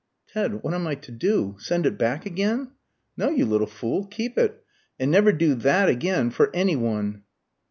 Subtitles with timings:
[0.25, 1.57] "Ted, what am I to do?
[1.59, 2.71] Send it back again?"
[3.15, 4.07] "No, you little fool!
[4.07, 4.65] Keep it,
[4.99, 7.21] and never do that again for any one."